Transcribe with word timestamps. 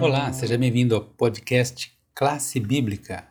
Olá, 0.00 0.32
seja 0.32 0.56
bem-vindo 0.56 0.94
ao 0.94 1.00
podcast 1.00 1.92
Classe 2.14 2.60
Bíblica. 2.60 3.26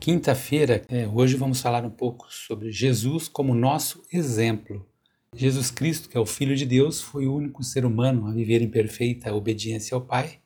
Quinta-feira, 0.00 0.82
é, 0.88 1.06
hoje 1.06 1.36
vamos 1.36 1.60
falar 1.60 1.84
um 1.84 1.90
pouco 1.90 2.26
sobre 2.30 2.72
Jesus 2.72 3.28
como 3.28 3.54
nosso 3.54 4.02
exemplo. 4.10 4.88
Jesus 5.36 5.70
Cristo, 5.70 6.08
que 6.08 6.16
é 6.16 6.20
o 6.20 6.24
Filho 6.24 6.56
de 6.56 6.64
Deus, 6.64 7.02
foi 7.02 7.26
o 7.26 7.34
único 7.34 7.62
ser 7.62 7.84
humano 7.84 8.26
a 8.26 8.32
viver 8.32 8.62
em 8.62 8.70
perfeita 8.70 9.34
obediência 9.34 9.94
ao 9.94 10.00
Pai, 10.00 10.40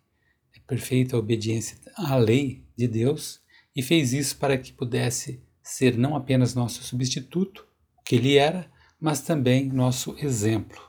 perfeita 0.66 1.16
obediência 1.16 1.79
à 1.96 2.16
lei 2.16 2.64
de 2.76 2.88
Deus, 2.88 3.40
e 3.76 3.82
fez 3.82 4.12
isso 4.12 4.38
para 4.38 4.58
que 4.58 4.72
pudesse 4.72 5.40
ser 5.62 5.96
não 5.96 6.16
apenas 6.16 6.54
nosso 6.54 6.82
substituto, 6.82 7.66
o 7.98 8.02
que 8.02 8.16
ele 8.16 8.36
era, 8.36 8.68
mas 9.00 9.20
também 9.20 9.68
nosso 9.68 10.16
exemplo. 10.18 10.80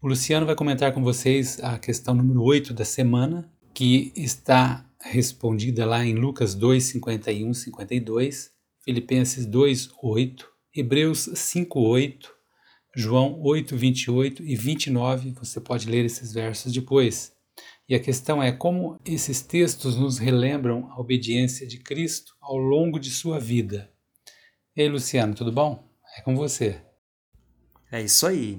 O 0.00 0.08
Luciano 0.08 0.46
vai 0.46 0.54
comentar 0.54 0.92
com 0.92 1.02
vocês 1.02 1.58
a 1.62 1.78
questão 1.78 2.14
número 2.14 2.42
8 2.42 2.72
da 2.72 2.84
semana, 2.84 3.50
que 3.76 4.10
está 4.16 4.88
respondida 4.98 5.84
lá 5.84 6.02
em 6.02 6.14
Lucas 6.14 6.54
2, 6.54 6.82
51, 6.82 7.52
52, 7.52 8.50
Filipenses 8.82 9.44
2, 9.44 9.90
8, 10.02 10.48
Hebreus 10.74 11.28
5, 11.34 11.78
8, 11.78 12.34
João 12.96 13.38
8, 13.42 13.76
28 13.76 14.42
e 14.42 14.56
29. 14.56 15.32
Você 15.32 15.60
pode 15.60 15.90
ler 15.90 16.06
esses 16.06 16.32
versos 16.32 16.72
depois. 16.72 17.34
E 17.86 17.94
a 17.94 18.00
questão 18.00 18.42
é 18.42 18.50
como 18.50 18.98
esses 19.04 19.42
textos 19.42 19.94
nos 19.94 20.16
relembram 20.16 20.90
a 20.90 20.98
obediência 20.98 21.66
de 21.66 21.78
Cristo 21.78 22.34
ao 22.40 22.56
longo 22.56 22.98
de 22.98 23.10
sua 23.10 23.38
vida. 23.38 23.92
Ei, 24.74 24.88
Luciano, 24.88 25.34
tudo 25.34 25.52
bom? 25.52 25.86
É 26.16 26.22
com 26.22 26.34
você. 26.34 26.80
É 27.92 28.00
isso 28.00 28.26
aí. 28.26 28.58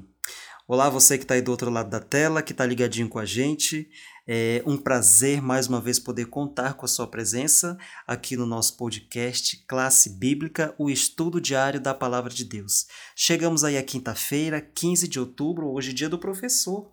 Olá, 0.67 0.91
você 0.91 1.17
que 1.17 1.23
está 1.23 1.33
aí 1.33 1.41
do 1.41 1.49
outro 1.49 1.71
lado 1.71 1.89
da 1.89 1.99
tela, 1.99 2.43
que 2.43 2.51
está 2.51 2.67
ligadinho 2.67 3.09
com 3.09 3.17
a 3.17 3.25
gente. 3.25 3.89
É 4.29 4.61
um 4.65 4.77
prazer 4.77 5.41
mais 5.41 5.67
uma 5.67 5.79
vez 5.79 5.97
poder 5.97 6.25
contar 6.25 6.73
com 6.73 6.83
a 6.83 6.89
sua 6.89 7.07
presença 7.07 7.77
aqui 8.05 8.35
no 8.35 8.45
nosso 8.45 8.75
podcast 8.75 9.63
Classe 9.65 10.09
Bíblica, 10.09 10.75
o 10.77 10.89
estudo 10.89 11.39
diário 11.39 11.79
da 11.79 11.93
Palavra 11.93 12.33
de 12.33 12.43
Deus. 12.43 12.87
Chegamos 13.15 13.63
aí 13.63 13.77
a 13.77 13.83
quinta-feira, 13.83 14.59
15 14.59 15.07
de 15.07 15.17
outubro, 15.17 15.71
hoje 15.71 15.93
dia 15.93 16.09
do 16.09 16.19
professor. 16.19 16.91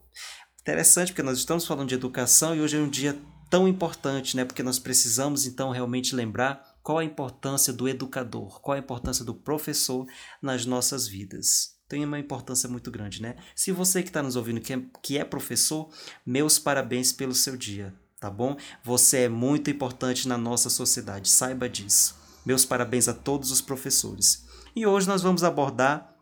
Interessante 0.60 1.08
porque 1.08 1.24
nós 1.24 1.36
estamos 1.36 1.66
falando 1.66 1.88
de 1.88 1.96
educação 1.96 2.54
e 2.54 2.60
hoje 2.60 2.76
é 2.76 2.80
um 2.80 2.88
dia 2.88 3.20
tão 3.50 3.66
importante, 3.66 4.36
né? 4.36 4.44
Porque 4.44 4.62
nós 4.62 4.78
precisamos 4.78 5.44
então 5.44 5.72
realmente 5.72 6.14
lembrar 6.14 6.76
qual 6.84 6.98
a 6.98 7.04
importância 7.04 7.72
do 7.72 7.88
educador, 7.88 8.60
qual 8.60 8.76
a 8.76 8.80
importância 8.80 9.24
do 9.24 9.34
professor 9.34 10.06
nas 10.40 10.64
nossas 10.64 11.08
vidas 11.08 11.74
tem 11.94 12.04
uma 12.04 12.18
importância 12.18 12.68
muito 12.68 12.90
grande, 12.90 13.22
né? 13.22 13.36
Se 13.54 13.70
você 13.70 14.02
que 14.02 14.08
está 14.08 14.20
nos 14.20 14.34
ouvindo 14.34 14.60
que 14.60 14.72
é, 14.72 14.82
que 15.00 15.16
é 15.16 15.24
professor, 15.24 15.88
meus 16.26 16.58
parabéns 16.58 17.12
pelo 17.12 17.32
seu 17.32 17.56
dia, 17.56 17.94
tá 18.18 18.28
bom? 18.28 18.56
Você 18.82 19.18
é 19.18 19.28
muito 19.28 19.70
importante 19.70 20.26
na 20.26 20.36
nossa 20.36 20.68
sociedade, 20.68 21.30
saiba 21.30 21.68
disso. 21.68 22.16
Meus 22.44 22.64
parabéns 22.64 23.06
a 23.06 23.14
todos 23.14 23.52
os 23.52 23.60
professores. 23.60 24.44
E 24.74 24.84
hoje 24.84 25.06
nós 25.06 25.22
vamos 25.22 25.44
abordar 25.44 26.12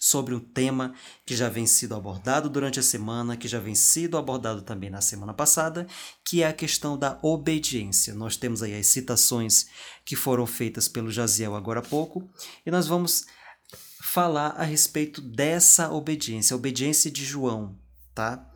sobre 0.00 0.34
um 0.34 0.40
tema 0.40 0.94
que 1.26 1.36
já 1.36 1.50
vem 1.50 1.66
sido 1.66 1.94
abordado 1.94 2.48
durante 2.48 2.80
a 2.80 2.82
semana, 2.82 3.36
que 3.36 3.46
já 3.46 3.60
vem 3.60 3.74
sido 3.74 4.16
abordado 4.16 4.62
também 4.62 4.88
na 4.88 5.02
semana 5.02 5.34
passada, 5.34 5.86
que 6.24 6.42
é 6.42 6.46
a 6.46 6.52
questão 6.54 6.96
da 6.96 7.18
obediência. 7.20 8.14
Nós 8.14 8.38
temos 8.38 8.62
aí 8.62 8.74
as 8.74 8.86
citações 8.86 9.66
que 10.02 10.16
foram 10.16 10.46
feitas 10.46 10.88
pelo 10.88 11.10
Jaziel 11.10 11.54
agora 11.54 11.80
há 11.80 11.82
pouco, 11.82 12.26
e 12.64 12.70
nós 12.70 12.86
vamos 12.86 13.26
falar 14.04 14.54
a 14.58 14.64
respeito 14.64 15.22
dessa 15.22 15.90
obediência, 15.90 16.52
a 16.52 16.58
obediência 16.58 17.10
de 17.10 17.24
João, 17.24 17.74
tá? 18.14 18.46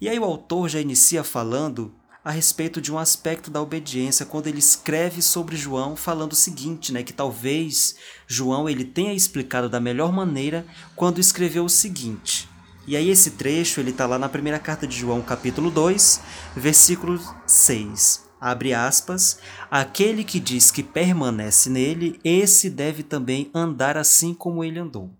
E 0.00 0.08
aí 0.08 0.18
o 0.18 0.24
autor 0.24 0.66
já 0.70 0.80
inicia 0.80 1.22
falando 1.22 1.94
a 2.24 2.30
respeito 2.30 2.80
de 2.80 2.90
um 2.90 2.98
aspecto 2.98 3.50
da 3.50 3.60
obediência 3.60 4.24
quando 4.24 4.46
ele 4.46 4.58
escreve 4.58 5.20
sobre 5.20 5.56
João 5.56 5.94
falando 5.94 6.32
o 6.32 6.36
seguinte, 6.36 6.90
né, 6.90 7.02
que 7.02 7.12
talvez 7.12 7.96
João 8.26 8.66
ele 8.66 8.84
tenha 8.84 9.12
explicado 9.12 9.68
da 9.68 9.78
melhor 9.78 10.10
maneira 10.10 10.66
quando 10.96 11.20
escreveu 11.20 11.66
o 11.66 11.70
seguinte. 11.70 12.48
E 12.86 12.96
aí 12.96 13.10
esse 13.10 13.32
trecho 13.32 13.80
ele 13.80 13.90
está 13.90 14.06
lá 14.06 14.18
na 14.18 14.28
primeira 14.28 14.58
carta 14.58 14.86
de 14.86 14.96
João, 14.96 15.20
capítulo 15.20 15.70
2, 15.70 16.20
versículo 16.56 17.20
6 17.46 18.23
abre 18.44 18.74
aspas, 18.74 19.38
aquele 19.70 20.22
que 20.22 20.38
diz 20.38 20.70
que 20.70 20.82
permanece 20.82 21.70
nele, 21.70 22.20
esse 22.22 22.68
deve 22.68 23.02
também 23.02 23.50
andar 23.54 23.96
assim 23.96 24.34
como 24.34 24.62
ele 24.62 24.78
andou. 24.78 25.10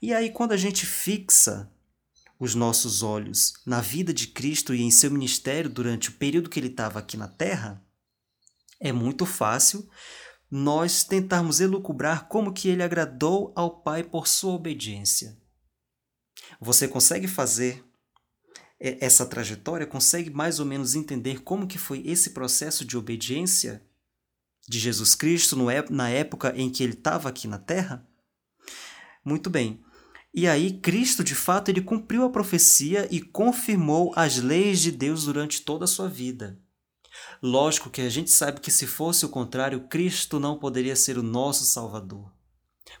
E 0.00 0.14
aí, 0.14 0.30
quando 0.30 0.52
a 0.52 0.56
gente 0.56 0.86
fixa 0.86 1.70
os 2.40 2.54
nossos 2.54 3.02
olhos 3.02 3.52
na 3.66 3.82
vida 3.82 4.14
de 4.14 4.28
Cristo 4.28 4.74
e 4.74 4.80
em 4.80 4.90
seu 4.90 5.10
ministério 5.10 5.68
durante 5.68 6.08
o 6.08 6.12
período 6.12 6.48
que 6.48 6.58
ele 6.58 6.68
estava 6.68 7.00
aqui 7.00 7.18
na 7.18 7.28
Terra, 7.28 7.84
é 8.80 8.90
muito 8.90 9.26
fácil 9.26 9.86
nós 10.50 11.04
tentarmos 11.04 11.60
elucubrar 11.60 12.28
como 12.28 12.54
que 12.54 12.70
ele 12.70 12.82
agradou 12.82 13.52
ao 13.54 13.82
Pai 13.82 14.02
por 14.02 14.26
sua 14.26 14.54
obediência. 14.54 15.36
Você 16.58 16.88
consegue 16.88 17.28
fazer 17.28 17.84
essa 18.78 19.24
trajetória 19.24 19.86
consegue 19.86 20.30
mais 20.30 20.60
ou 20.60 20.66
menos 20.66 20.94
entender 20.94 21.42
como 21.42 21.66
que 21.66 21.78
foi 21.78 22.02
esse 22.04 22.30
processo 22.30 22.84
de 22.84 22.96
obediência 22.96 23.82
de 24.68 24.78
Jesus 24.78 25.14
Cristo 25.14 25.56
na 25.90 26.08
época 26.08 26.52
em 26.56 26.70
que 26.70 26.82
ele 26.82 26.94
estava 26.94 27.28
aqui 27.28 27.46
na 27.46 27.58
Terra? 27.58 28.06
Muito 29.24 29.48
bem. 29.48 29.82
E 30.34 30.48
aí 30.48 30.78
Cristo, 30.80 31.22
de 31.22 31.34
fato, 31.34 31.68
ele 31.68 31.80
cumpriu 31.80 32.24
a 32.24 32.30
profecia 32.30 33.06
e 33.10 33.20
confirmou 33.20 34.12
as 34.16 34.38
leis 34.38 34.80
de 34.80 34.90
Deus 34.90 35.24
durante 35.24 35.62
toda 35.62 35.84
a 35.84 35.88
sua 35.88 36.08
vida. 36.08 36.58
Lógico 37.40 37.90
que 37.90 38.00
a 38.00 38.08
gente 38.08 38.30
sabe 38.30 38.60
que 38.60 38.70
se 38.70 38.86
fosse 38.86 39.24
o 39.24 39.28
contrário, 39.28 39.86
Cristo 39.88 40.40
não 40.40 40.58
poderia 40.58 40.96
ser 40.96 41.18
o 41.18 41.22
nosso 41.22 41.64
Salvador. 41.64 42.32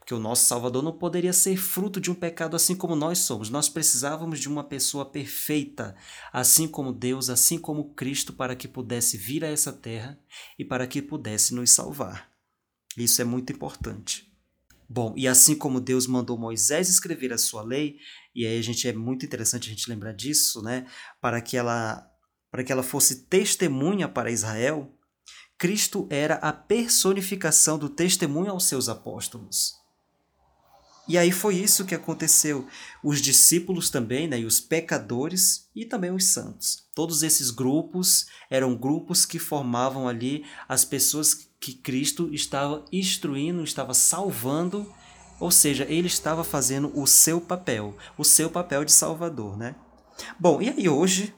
Porque 0.04 0.12
o 0.12 0.18
nosso 0.18 0.44
Salvador 0.44 0.82
não 0.82 0.92
poderia 0.92 1.32
ser 1.32 1.56
fruto 1.56 1.98
de 1.98 2.10
um 2.10 2.14
pecado 2.14 2.54
assim 2.54 2.76
como 2.76 2.94
nós 2.94 3.20
somos. 3.20 3.48
Nós 3.48 3.70
precisávamos 3.70 4.38
de 4.38 4.50
uma 4.50 4.62
pessoa 4.62 5.06
perfeita, 5.06 5.96
assim 6.30 6.68
como 6.68 6.92
Deus, 6.92 7.30
assim 7.30 7.56
como 7.56 7.94
Cristo, 7.94 8.30
para 8.34 8.54
que 8.54 8.68
pudesse 8.68 9.16
vir 9.16 9.42
a 9.42 9.48
essa 9.48 9.72
terra 9.72 10.20
e 10.58 10.64
para 10.64 10.86
que 10.86 11.00
pudesse 11.00 11.54
nos 11.54 11.70
salvar. 11.70 12.30
Isso 12.98 13.22
é 13.22 13.24
muito 13.24 13.50
importante. 13.50 14.30
Bom, 14.86 15.14
e 15.16 15.26
assim 15.26 15.54
como 15.54 15.80
Deus 15.80 16.06
mandou 16.06 16.36
Moisés 16.36 16.90
escrever 16.90 17.32
a 17.32 17.38
sua 17.38 17.62
lei, 17.62 17.96
e 18.34 18.46
aí 18.46 18.58
a 18.58 18.62
gente 18.62 18.86
é 18.86 18.92
muito 18.92 19.24
interessante 19.24 19.70
a 19.70 19.72
gente 19.74 19.88
lembrar 19.88 20.12
disso, 20.12 20.60
né, 20.60 20.86
para 21.18 21.40
que 21.40 21.56
ela 21.56 22.06
para 22.50 22.62
que 22.62 22.70
ela 22.70 22.84
fosse 22.84 23.24
testemunha 23.24 24.06
para 24.06 24.30
Israel, 24.30 24.94
Cristo 25.58 26.06
era 26.10 26.34
a 26.34 26.52
personificação 26.52 27.78
do 27.78 27.88
testemunho 27.88 28.50
aos 28.50 28.66
seus 28.66 28.88
apóstolos. 28.88 29.82
E 31.06 31.18
aí 31.18 31.30
foi 31.30 31.56
isso 31.56 31.84
que 31.84 31.94
aconteceu. 31.94 32.66
Os 33.02 33.20
discípulos 33.20 33.90
também, 33.90 34.26
né, 34.26 34.40
e 34.40 34.46
os 34.46 34.58
pecadores 34.58 35.68
e 35.74 35.84
também 35.84 36.10
os 36.10 36.24
santos. 36.24 36.84
Todos 36.94 37.22
esses 37.22 37.50
grupos 37.50 38.26
eram 38.48 38.74
grupos 38.74 39.26
que 39.26 39.38
formavam 39.38 40.08
ali 40.08 40.44
as 40.68 40.84
pessoas 40.84 41.48
que 41.60 41.74
Cristo 41.74 42.30
estava 42.32 42.84
instruindo, 42.90 43.62
estava 43.62 43.92
salvando, 43.92 44.90
ou 45.38 45.50
seja, 45.50 45.84
ele 45.88 46.06
estava 46.06 46.42
fazendo 46.42 46.90
o 46.98 47.06
seu 47.06 47.40
papel, 47.40 47.96
o 48.16 48.24
seu 48.24 48.48
papel 48.48 48.84
de 48.84 48.92
salvador, 48.92 49.56
né? 49.56 49.74
Bom, 50.38 50.62
e 50.62 50.70
aí 50.70 50.88
hoje 50.88 51.34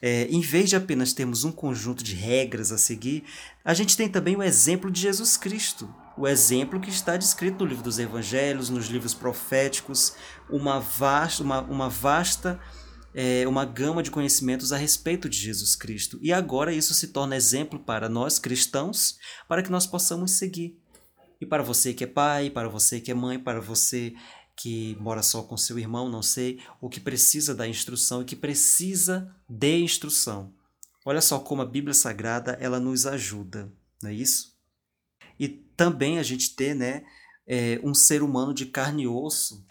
é, 0.00 0.26
em 0.30 0.40
vez 0.40 0.68
de 0.68 0.76
apenas 0.76 1.14
termos 1.14 1.44
um 1.44 1.50
conjunto 1.50 2.04
de 2.04 2.14
regras 2.14 2.70
a 2.70 2.76
seguir, 2.76 3.24
a 3.64 3.72
gente 3.72 3.96
tem 3.96 4.06
também 4.06 4.36
o 4.36 4.42
exemplo 4.42 4.90
de 4.90 5.00
Jesus 5.00 5.38
Cristo, 5.38 5.88
o 6.16 6.28
exemplo 6.28 6.80
que 6.80 6.90
está 6.90 7.16
descrito 7.16 7.64
no 7.64 7.68
livro 7.68 7.84
dos 7.84 7.98
Evangelhos, 7.98 8.70
nos 8.70 8.86
livros 8.86 9.14
proféticos, 9.14 10.14
uma 10.48 10.78
vasta, 10.78 11.42
uma, 11.42 11.60
uma 11.60 11.88
vasta 11.88 12.60
é, 13.14 13.46
uma 13.46 13.64
gama 13.64 14.02
de 14.02 14.10
conhecimentos 14.10 14.72
a 14.72 14.76
respeito 14.76 15.28
de 15.28 15.38
Jesus 15.38 15.76
Cristo. 15.76 16.18
E 16.20 16.32
agora 16.32 16.74
isso 16.74 16.92
se 16.92 17.08
torna 17.08 17.36
exemplo 17.36 17.78
para 17.78 18.08
nós 18.08 18.38
cristãos, 18.38 19.16
para 19.48 19.62
que 19.62 19.70
nós 19.70 19.86
possamos 19.86 20.32
seguir. 20.32 20.76
E 21.40 21.46
para 21.46 21.62
você 21.62 21.94
que 21.94 22.04
é 22.04 22.06
pai, 22.06 22.50
para 22.50 22.68
você 22.68 23.00
que 23.00 23.10
é 23.10 23.14
mãe, 23.14 23.38
para 23.38 23.60
você 23.60 24.14
que 24.56 24.96
mora 25.00 25.22
só 25.22 25.42
com 25.42 25.56
seu 25.56 25.78
irmão, 25.78 26.08
não 26.08 26.22
sei, 26.22 26.60
ou 26.80 26.88
que 26.88 27.00
precisa 27.00 27.54
da 27.54 27.66
instrução 27.66 28.22
e 28.22 28.24
que 28.24 28.36
precisa 28.36 29.34
de 29.48 29.78
instrução. 29.78 30.52
Olha 31.04 31.20
só 31.20 31.38
como 31.38 31.62
a 31.62 31.66
Bíblia 31.66 31.94
Sagrada 31.94 32.52
ela 32.60 32.80
nos 32.80 33.04
ajuda, 33.04 33.70
não 34.02 34.10
é 34.10 34.14
isso? 34.14 34.53
E 35.38 35.48
também 35.48 36.18
a 36.18 36.22
gente 36.22 36.54
ter 36.54 36.74
né, 36.74 37.04
é, 37.46 37.80
um 37.82 37.94
ser 37.94 38.22
humano 38.22 38.54
de 38.54 38.66
carne 38.66 39.04
e 39.04 39.08
osso, 39.08 39.64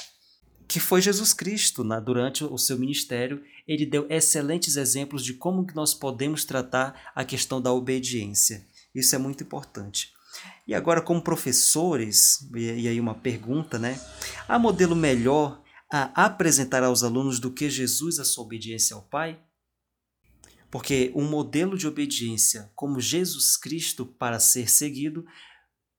que 0.67 0.79
foi 0.79 1.01
Jesus 1.01 1.33
Cristo. 1.33 1.83
Né? 1.83 2.01
Durante 2.01 2.43
o 2.43 2.57
seu 2.57 2.77
ministério, 2.77 3.43
ele 3.67 3.85
deu 3.85 4.05
excelentes 4.09 4.75
exemplos 4.75 5.23
de 5.23 5.33
como 5.33 5.65
nós 5.73 5.93
podemos 5.93 6.45
tratar 6.45 7.11
a 7.15 7.23
questão 7.23 7.61
da 7.61 7.71
obediência. 7.71 8.65
Isso 8.93 9.15
é 9.15 9.17
muito 9.17 9.43
importante. 9.43 10.11
E 10.67 10.73
agora, 10.73 11.01
como 11.01 11.21
professores, 11.21 12.47
e 12.55 12.87
aí 12.87 12.99
uma 12.99 13.15
pergunta, 13.15 13.77
né? 13.77 13.99
Há 14.47 14.57
modelo 14.57 14.95
melhor 14.95 15.61
a 15.91 16.25
apresentar 16.25 16.83
aos 16.83 17.03
alunos 17.03 17.39
do 17.39 17.51
que 17.51 17.69
Jesus 17.69 18.17
a 18.17 18.25
sua 18.25 18.43
obediência 18.43 18.95
ao 18.95 19.03
Pai? 19.03 19.39
Porque 20.71 21.11
um 21.15 21.29
modelo 21.29 21.77
de 21.77 21.85
obediência 21.85 22.71
como 22.75 22.99
Jesus 22.99 23.55
Cristo 23.55 24.05
para 24.05 24.39
ser 24.39 24.69
seguido 24.69 25.23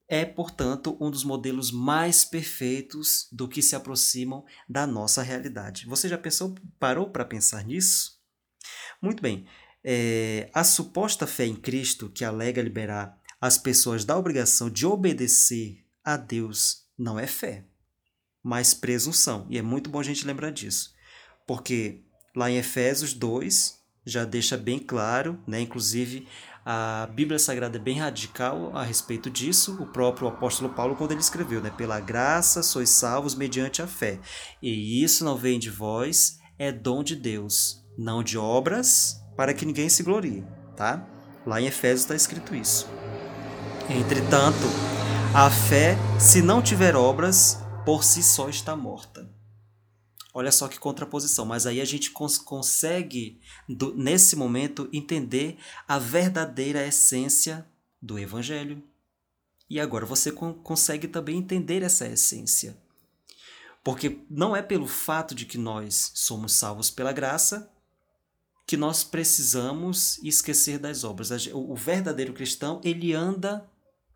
é, 0.08 0.24
portanto, 0.24 0.96
um 1.00 1.10
dos 1.10 1.24
modelos 1.24 1.70
mais 1.70 2.24
perfeitos 2.24 3.26
do 3.32 3.48
que 3.48 3.62
se 3.62 3.74
aproximam 3.74 4.44
da 4.68 4.86
nossa 4.86 5.22
realidade. 5.22 5.86
Você 5.86 6.08
já 6.08 6.18
pensou, 6.18 6.54
parou 6.78 7.10
para 7.10 7.24
pensar 7.24 7.64
nisso? 7.64 8.20
Muito 9.00 9.22
bem. 9.22 9.46
É, 9.82 10.50
a 10.52 10.64
suposta 10.64 11.26
fé 11.26 11.46
em 11.46 11.56
Cristo, 11.56 12.10
que 12.10 12.24
alega 12.24 12.62
liberar 12.62 13.18
as 13.40 13.58
pessoas 13.58 14.04
da 14.04 14.16
obrigação 14.16 14.70
de 14.70 14.86
obedecer 14.86 15.84
a 16.02 16.16
Deus, 16.16 16.86
não 16.98 17.18
é 17.18 17.26
fé, 17.26 17.66
mas 18.42 18.72
presunção. 18.72 19.46
E 19.50 19.58
é 19.58 19.62
muito 19.62 19.90
bom 19.90 20.00
a 20.00 20.04
gente 20.04 20.26
lembrar 20.26 20.50
disso. 20.50 20.94
Porque 21.46 22.04
lá 22.34 22.50
em 22.50 22.56
Efésios 22.56 23.12
2 23.12 23.78
já 24.06 24.24
deixa 24.24 24.56
bem 24.56 24.78
claro, 24.78 25.42
né, 25.46 25.60
inclusive 25.60 26.28
a 26.64 27.06
Bíblia 27.12 27.38
Sagrada 27.38 27.76
é 27.76 27.80
bem 27.80 27.98
radical 27.98 28.70
a 28.74 28.82
respeito 28.82 29.28
disso, 29.28 29.76
o 29.80 29.86
próprio 29.86 30.28
apóstolo 30.28 30.70
Paulo, 30.70 30.96
quando 30.96 31.12
ele 31.12 31.20
escreveu, 31.20 31.60
né? 31.60 31.70
Pela 31.70 32.00
graça 32.00 32.62
sois 32.62 32.88
salvos 32.88 33.34
mediante 33.34 33.82
a 33.82 33.86
fé. 33.86 34.18
E 34.62 35.02
isso 35.04 35.24
não 35.24 35.36
vem 35.36 35.58
de 35.58 35.68
vós, 35.68 36.38
é 36.58 36.72
dom 36.72 37.02
de 37.02 37.16
Deus, 37.16 37.84
não 37.98 38.22
de 38.22 38.38
obras, 38.38 39.20
para 39.36 39.52
que 39.52 39.66
ninguém 39.66 39.88
se 39.90 40.02
glorie, 40.02 40.44
tá? 40.74 41.06
Lá 41.46 41.60
em 41.60 41.66
Efésios 41.66 42.02
está 42.02 42.14
escrito 42.14 42.54
isso. 42.54 42.88
Entretanto, 43.90 44.64
a 45.34 45.50
fé, 45.50 45.98
se 46.18 46.40
não 46.40 46.62
tiver 46.62 46.96
obras, 46.96 47.60
por 47.84 48.02
si 48.02 48.22
só 48.22 48.48
está 48.48 48.74
morta. 48.74 49.33
Olha 50.36 50.50
só 50.50 50.66
que 50.66 50.80
contraposição, 50.80 51.46
mas 51.46 51.64
aí 51.64 51.80
a 51.80 51.84
gente 51.84 52.10
cons 52.10 52.36
consegue, 52.36 53.40
do, 53.68 53.94
nesse 53.94 54.34
momento, 54.34 54.88
entender 54.92 55.56
a 55.86 55.96
verdadeira 55.96 56.84
essência 56.84 57.64
do 58.02 58.18
Evangelho. 58.18 58.82
E 59.70 59.78
agora 59.78 60.04
você 60.04 60.32
con 60.32 60.52
consegue 60.52 61.06
também 61.06 61.38
entender 61.38 61.82
essa 61.82 62.08
essência. 62.08 62.76
Porque 63.84 64.24
não 64.28 64.56
é 64.56 64.60
pelo 64.60 64.88
fato 64.88 65.36
de 65.36 65.46
que 65.46 65.56
nós 65.56 66.10
somos 66.14 66.52
salvos 66.54 66.90
pela 66.90 67.12
graça 67.12 67.70
que 68.66 68.76
nós 68.76 69.04
precisamos 69.04 70.18
esquecer 70.22 70.78
das 70.78 71.04
obras. 71.04 71.30
O 71.52 71.76
verdadeiro 71.76 72.32
cristão, 72.32 72.80
ele 72.82 73.12
anda 73.12 73.70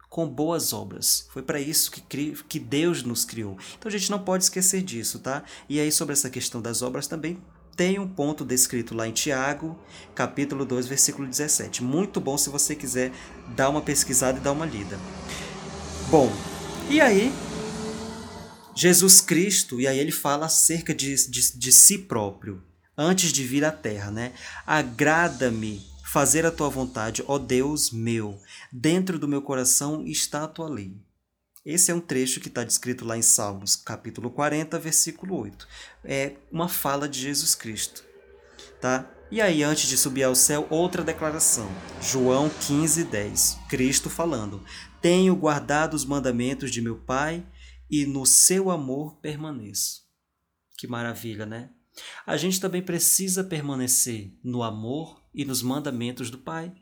com 0.08 0.26
boas 0.26 0.72
obras. 0.72 1.26
Foi 1.30 1.42
para 1.42 1.60
isso 1.60 1.90
que, 1.90 2.32
que 2.48 2.58
Deus 2.58 3.02
nos 3.02 3.24
criou. 3.24 3.56
Então 3.76 3.88
a 3.88 3.92
gente 3.92 4.10
não 4.10 4.18
pode 4.18 4.44
esquecer 4.44 4.82
disso, 4.82 5.18
tá? 5.18 5.42
E 5.68 5.78
aí, 5.78 5.92
sobre 5.92 6.12
essa 6.14 6.30
questão 6.30 6.60
das 6.60 6.82
obras 6.82 7.06
também. 7.06 7.38
Tem 7.76 7.96
um 8.00 8.08
ponto 8.08 8.44
descrito 8.44 8.92
lá 8.92 9.06
em 9.06 9.12
Tiago, 9.12 9.78
capítulo 10.12 10.64
2, 10.64 10.88
versículo 10.88 11.28
17. 11.28 11.84
Muito 11.84 12.20
bom 12.20 12.36
se 12.36 12.50
você 12.50 12.74
quiser 12.74 13.12
dar 13.54 13.68
uma 13.68 13.80
pesquisada 13.80 14.38
e 14.38 14.40
dar 14.40 14.50
uma 14.50 14.66
lida. 14.66 14.98
Bom, 16.10 16.32
e 16.90 17.00
aí, 17.00 17.32
Jesus 18.74 19.20
Cristo, 19.20 19.80
e 19.80 19.86
aí 19.86 19.96
ele 19.96 20.10
fala 20.10 20.46
acerca 20.46 20.92
de, 20.92 21.14
de, 21.30 21.56
de 21.56 21.70
si 21.70 21.98
próprio, 21.98 22.64
antes 22.96 23.32
de 23.32 23.44
vir 23.44 23.64
à 23.64 23.70
terra, 23.70 24.10
né? 24.10 24.32
Agrada-me 24.66 25.86
fazer 26.08 26.46
a 26.46 26.50
tua 26.50 26.70
vontade, 26.70 27.22
ó 27.26 27.38
Deus 27.38 27.90
meu. 27.90 28.40
Dentro 28.72 29.18
do 29.18 29.28
meu 29.28 29.42
coração 29.42 30.06
está 30.06 30.44
a 30.44 30.48
tua 30.48 30.66
lei. 30.66 30.96
Esse 31.66 31.90
é 31.90 31.94
um 31.94 32.00
trecho 32.00 32.40
que 32.40 32.48
está 32.48 32.64
descrito 32.64 33.04
lá 33.04 33.18
em 33.18 33.20
Salmos, 33.20 33.76
capítulo 33.76 34.30
40, 34.30 34.78
versículo 34.78 35.38
8. 35.38 35.68
É 36.02 36.36
uma 36.50 36.66
fala 36.66 37.06
de 37.06 37.20
Jesus 37.20 37.54
Cristo. 37.54 38.04
Tá? 38.80 39.10
E 39.30 39.42
aí, 39.42 39.62
antes 39.62 39.86
de 39.86 39.98
subir 39.98 40.22
ao 40.22 40.34
céu, 40.34 40.66
outra 40.70 41.04
declaração. 41.04 41.68
João 42.00 42.48
15, 42.48 43.04
10. 43.04 43.58
Cristo 43.68 44.08
falando: 44.08 44.64
Tenho 45.02 45.36
guardado 45.36 45.92
os 45.92 46.06
mandamentos 46.06 46.70
de 46.70 46.80
meu 46.80 46.96
Pai 46.96 47.46
e 47.90 48.06
no 48.06 48.24
seu 48.24 48.70
amor 48.70 49.16
permaneço. 49.20 50.04
Que 50.78 50.86
maravilha, 50.86 51.44
né? 51.44 51.68
A 52.26 52.36
gente 52.36 52.60
também 52.60 52.82
precisa 52.82 53.42
permanecer 53.44 54.32
no 54.42 54.62
amor 54.62 55.22
e 55.34 55.44
nos 55.44 55.62
mandamentos 55.62 56.30
do 56.30 56.38
Pai, 56.38 56.72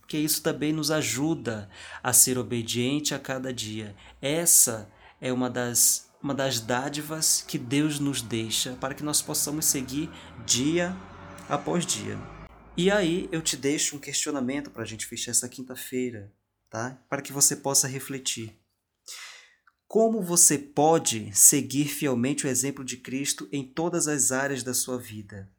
porque 0.00 0.18
isso 0.18 0.42
também 0.42 0.72
nos 0.72 0.90
ajuda 0.90 1.70
a 2.02 2.12
ser 2.12 2.38
obediente 2.38 3.14
a 3.14 3.18
cada 3.18 3.52
dia. 3.52 3.96
Essa 4.20 4.90
é 5.20 5.32
uma 5.32 5.48
das, 5.48 6.10
uma 6.22 6.34
das 6.34 6.60
dádivas 6.60 7.44
que 7.46 7.58
Deus 7.58 7.98
nos 7.98 8.20
deixa 8.20 8.72
para 8.74 8.94
que 8.94 9.02
nós 9.02 9.22
possamos 9.22 9.64
seguir 9.64 10.10
dia 10.44 10.96
após 11.48 11.86
dia. 11.86 12.18
E 12.76 12.90
aí 12.90 13.28
eu 13.30 13.42
te 13.42 13.56
deixo 13.56 13.96
um 13.96 14.00
questionamento 14.00 14.70
para 14.70 14.82
a 14.82 14.86
gente 14.86 15.06
fechar 15.06 15.30
essa 15.30 15.48
quinta-feira, 15.48 16.32
tá? 16.70 16.98
Para 17.08 17.20
que 17.20 17.32
você 17.32 17.54
possa 17.56 17.86
refletir. 17.86 18.61
Como 19.92 20.22
você 20.22 20.56
pode 20.56 21.30
seguir 21.34 21.84
fielmente 21.84 22.46
o 22.46 22.48
exemplo 22.48 22.82
de 22.82 22.96
Cristo 22.96 23.46
em 23.52 23.62
todas 23.62 24.08
as 24.08 24.32
áreas 24.32 24.62
da 24.62 24.72
sua 24.72 24.96
vida? 24.96 25.50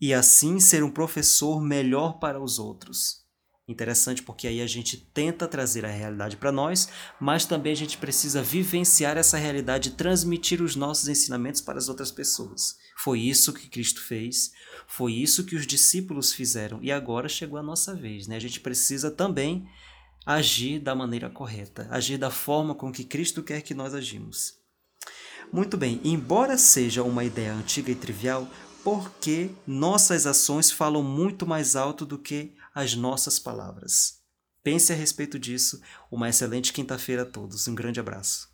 E 0.00 0.14
assim 0.14 0.58
ser 0.58 0.82
um 0.82 0.90
professor 0.90 1.60
melhor 1.60 2.18
para 2.18 2.42
os 2.42 2.58
outros. 2.58 3.26
Interessante 3.68 4.22
porque 4.22 4.48
aí 4.48 4.62
a 4.62 4.66
gente 4.66 4.96
tenta 4.96 5.46
trazer 5.46 5.84
a 5.84 5.90
realidade 5.90 6.38
para 6.38 6.50
nós, 6.50 6.88
mas 7.20 7.44
também 7.44 7.72
a 7.72 7.76
gente 7.76 7.98
precisa 7.98 8.42
vivenciar 8.42 9.18
essa 9.18 9.36
realidade 9.36 9.90
e 9.90 9.92
transmitir 9.92 10.62
os 10.62 10.74
nossos 10.74 11.06
ensinamentos 11.06 11.60
para 11.60 11.76
as 11.76 11.90
outras 11.90 12.10
pessoas. 12.10 12.78
Foi 12.96 13.20
isso 13.20 13.52
que 13.52 13.68
Cristo 13.68 14.00
fez, 14.00 14.50
foi 14.86 15.12
isso 15.12 15.44
que 15.44 15.56
os 15.56 15.66
discípulos 15.66 16.32
fizeram 16.32 16.82
e 16.82 16.90
agora 16.90 17.28
chegou 17.28 17.58
a 17.58 17.62
nossa 17.62 17.94
vez. 17.94 18.26
Né? 18.26 18.36
A 18.36 18.40
gente 18.40 18.60
precisa 18.60 19.10
também 19.10 19.68
agir 20.24 20.78
da 20.78 20.94
maneira 20.94 21.28
correta, 21.28 21.88
agir 21.90 22.18
da 22.18 22.30
forma 22.30 22.74
com 22.74 22.92
que 22.92 23.04
Cristo 23.04 23.42
quer 23.42 23.62
que 23.62 23.74
nós 23.74 23.94
agimos. 23.94 24.54
Muito 25.52 25.76
bem, 25.76 26.00
embora 26.04 26.56
seja 26.56 27.02
uma 27.02 27.24
ideia 27.24 27.52
antiga 27.52 27.90
e 27.90 27.94
trivial, 27.94 28.48
porque 28.82 29.50
nossas 29.66 30.26
ações 30.26 30.70
falam 30.70 31.02
muito 31.02 31.46
mais 31.46 31.76
alto 31.76 32.06
do 32.06 32.18
que 32.18 32.54
as 32.74 32.94
nossas 32.94 33.38
palavras. 33.38 34.22
Pense 34.62 34.92
a 34.92 34.96
respeito 34.96 35.38
disso. 35.38 35.80
Uma 36.10 36.28
excelente 36.28 36.72
quinta-feira 36.72 37.22
a 37.22 37.26
todos. 37.26 37.66
Um 37.66 37.74
grande 37.74 38.00
abraço. 38.00 38.48